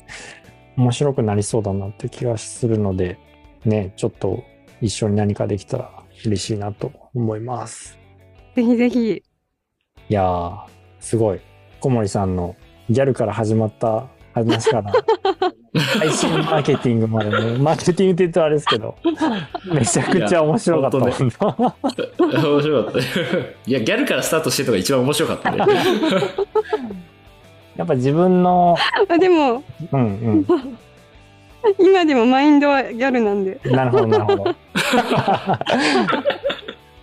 [0.78, 3.18] 面白くなりそうだなって気がするので、
[3.66, 4.44] ね、ちょっと
[4.82, 5.92] 一緒に何かできたら
[6.26, 7.98] 嬉しいなと思います。
[8.56, 9.12] ぜひぜひ。
[9.12, 10.66] いやー、
[11.00, 11.42] すごい。
[11.80, 12.56] 小森さんの
[12.90, 14.92] ギャルから始まった話から、
[16.00, 18.96] 配信マーケティングまでね、マーケティングって言うとあれですけど、
[19.74, 20.98] めちゃくちゃ面白かった。
[20.98, 21.46] いや本当
[22.54, 23.00] 面白かった。
[23.00, 23.04] い
[23.72, 25.58] や、ギャルからスタートしてるのが一番面白かったね。
[27.76, 28.76] やっぱ自分の、
[29.10, 30.46] あでも、うん
[31.80, 33.60] 今でもマインドはギャルなんで。
[33.64, 34.56] うん、なるほど、なるほど。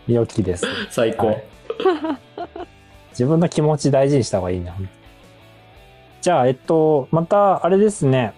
[0.07, 0.67] 良きです。
[0.91, 1.27] 最高。
[1.29, 1.45] はい
[3.13, 4.73] 自分の気持ち大事にした方がいいな。
[6.21, 8.33] じゃあ、えっと、また、あれですね。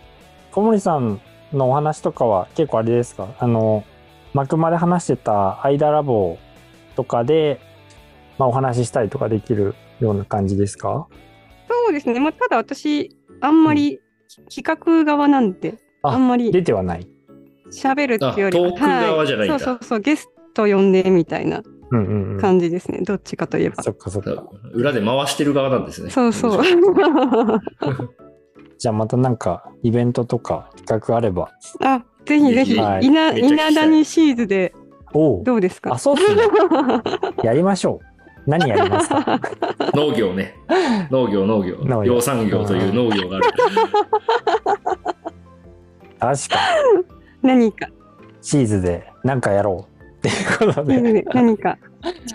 [0.51, 1.21] 小森さん
[1.53, 3.29] のお話とかは結構あれですか？
[3.39, 3.85] あの、
[4.33, 6.39] マクマで話してた間ラボ
[6.97, 7.61] とかで、
[8.39, 11.07] まあ、お話ししたりとかできるような感じですか？
[11.69, 12.19] そうですね。
[12.19, 14.01] まあ、ただ私、あんまり
[14.55, 17.07] 企画側なんで、ああんまり出てはない。
[17.71, 22.41] 喋るっていうよりはあトーク側じゃないんだはそうそうそう、ゲスト呼んでみたいなうんうんうん。
[22.41, 23.01] 感じですね。
[23.03, 23.83] どっちかといえば。
[23.83, 24.45] そっかそっか。
[24.73, 26.11] 裏で回してる側なんですね。
[26.11, 26.63] そうそう。
[28.79, 31.51] じゃあまたなんかイベントとか企画あれば。
[31.85, 34.75] あ、ぜひぜひ、はい稲稲谷シーズで
[35.15, 35.93] おうどうですか？
[35.95, 36.43] あ、そうっすね。
[37.45, 38.07] やりましょう。
[38.51, 39.39] 何やりますか？
[39.95, 40.57] 農業ね。
[41.13, 41.77] 農業、農業。
[41.85, 43.47] 農業養産業という農業がある。
[46.23, 46.59] 確か
[47.43, 47.93] 何か、に。
[48.41, 50.03] シーズで何かやろう。
[50.03, 51.79] っていうことで、シーズで何か。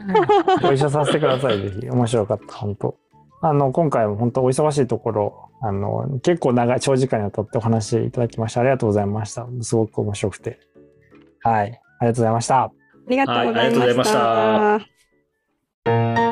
[0.61, 1.61] ご一緒させてください。
[1.61, 1.89] ぜひ。
[1.89, 2.55] 面白かった。
[2.55, 2.95] 本当
[3.41, 9.47] あの、今回も本当お忙しいところ、あの、結構長い、長時間にわたってお話いただきましてありがとうございました。
[9.61, 10.59] すごく面白くて。
[11.41, 11.81] はい。
[11.99, 12.63] ありがとうございました。
[12.63, 12.71] あ
[13.07, 14.19] りがとうございました。
[14.19, 14.85] はいありがとうご
[15.85, 16.26] ざいました